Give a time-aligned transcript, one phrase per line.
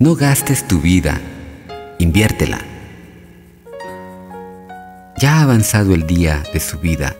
[0.00, 1.20] No gastes tu vida,
[1.98, 2.60] inviértela.
[5.18, 7.16] Ya avanzado el día de su vida,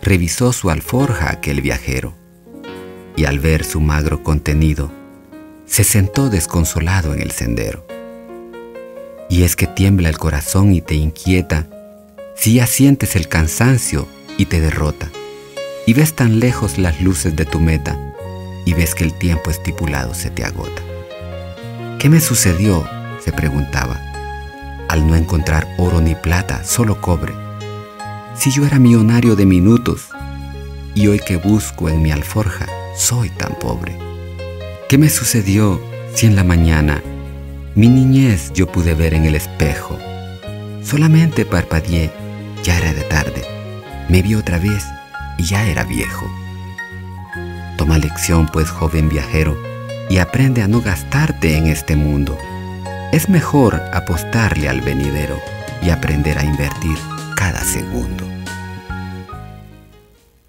[0.00, 2.14] revisó su alforja aquel viajero,
[3.16, 4.90] y al ver su magro contenido,
[5.66, 7.86] se sentó desconsolado en el sendero.
[9.28, 11.66] Y es que tiembla el corazón y te inquieta,
[12.34, 14.08] si ya sientes el cansancio
[14.38, 15.10] y te derrota,
[15.86, 18.14] y ves tan lejos las luces de tu meta,
[18.64, 20.89] y ves que el tiempo estipulado se te agota.
[22.00, 22.88] ¿Qué me sucedió?
[23.22, 24.00] se preguntaba,
[24.88, 27.34] al no encontrar oro ni plata, solo cobre.
[28.34, 30.08] Si yo era millonario de minutos,
[30.94, 32.64] y hoy que busco en mi alforja,
[32.96, 33.98] soy tan pobre.
[34.88, 35.78] ¿Qué me sucedió
[36.14, 37.02] si en la mañana
[37.74, 39.98] mi niñez yo pude ver en el espejo?
[40.82, 42.10] Solamente parpadeé,
[42.62, 43.44] ya era de tarde,
[44.08, 44.86] me vi otra vez
[45.36, 46.26] y ya era viejo.
[47.76, 49.69] Toma lección pues joven viajero,
[50.10, 52.36] y aprende a no gastarte en este mundo.
[53.12, 55.40] Es mejor apostarle al venidero
[55.82, 56.98] y aprender a invertir
[57.36, 58.28] cada segundo.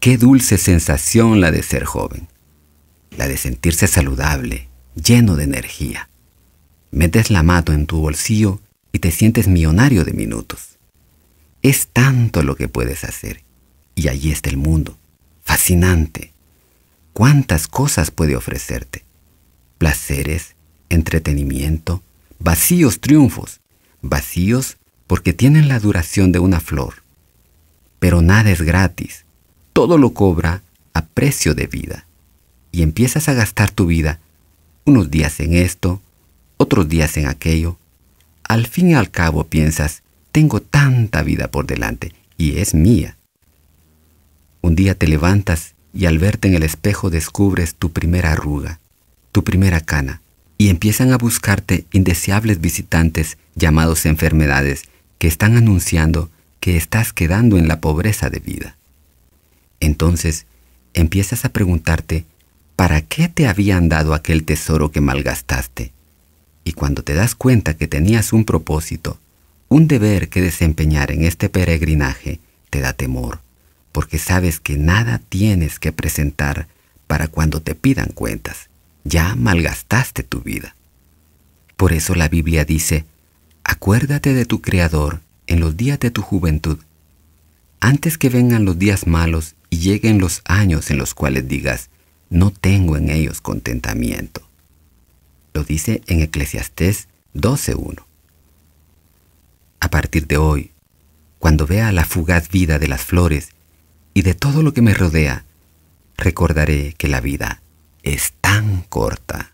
[0.00, 2.26] Qué dulce sensación la de ser joven,
[3.16, 6.08] la de sentirse saludable, lleno de energía.
[6.90, 8.60] Metes la mato en tu bolsillo
[8.92, 10.78] y te sientes millonario de minutos.
[11.62, 13.44] Es tanto lo que puedes hacer
[13.94, 14.98] y allí está el mundo,
[15.44, 16.32] fascinante.
[17.12, 19.03] ¿Cuántas cosas puede ofrecerte?
[19.78, 20.54] Placeres,
[20.88, 22.02] entretenimiento,
[22.38, 23.60] vacíos triunfos,
[24.02, 27.02] vacíos porque tienen la duración de una flor.
[27.98, 29.24] Pero nada es gratis,
[29.72, 32.06] todo lo cobra a precio de vida.
[32.72, 34.20] Y empiezas a gastar tu vida
[34.84, 36.00] unos días en esto,
[36.56, 37.78] otros días en aquello.
[38.42, 40.02] Al fin y al cabo piensas,
[40.32, 43.16] tengo tanta vida por delante y es mía.
[44.60, 48.80] Un día te levantas y al verte en el espejo descubres tu primera arruga
[49.34, 50.22] tu primera cana
[50.58, 54.84] y empiezan a buscarte indeseables visitantes llamados enfermedades
[55.18, 58.76] que están anunciando que estás quedando en la pobreza de vida.
[59.80, 60.46] Entonces
[60.92, 62.26] empiezas a preguntarte,
[62.76, 65.90] ¿para qué te habían dado aquel tesoro que malgastaste?
[66.62, 69.18] Y cuando te das cuenta que tenías un propósito,
[69.68, 72.38] un deber que desempeñar en este peregrinaje,
[72.70, 73.40] te da temor,
[73.90, 76.68] porque sabes que nada tienes que presentar
[77.08, 78.68] para cuando te pidan cuentas
[79.04, 80.74] ya malgastaste tu vida.
[81.76, 83.04] Por eso la Biblia dice,
[83.62, 86.78] acuérdate de tu Creador en los días de tu juventud,
[87.80, 91.90] antes que vengan los días malos y lleguen los años en los cuales digas,
[92.30, 94.40] no tengo en ellos contentamiento.
[95.52, 98.02] Lo dice en Eclesiastés 12.1.
[99.80, 100.70] A partir de hoy,
[101.38, 103.50] cuando vea la fugaz vida de las flores
[104.14, 105.44] y de todo lo que me rodea,
[106.16, 107.60] recordaré que la vida
[108.04, 109.53] es tan corta.